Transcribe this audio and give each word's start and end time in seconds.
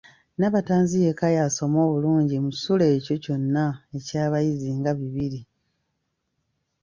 Nabatanzi 0.39 0.95
yekka 1.05 1.27
y'asoma 1.35 1.77
obulungi 1.87 2.35
mu 2.43 2.49
kisulo 2.55 2.83
ekyo 2.95 3.15
kyonna 3.23 3.65
eky’abayizi 3.97 4.69
nga 4.79 4.91
bibiri. 4.99 5.41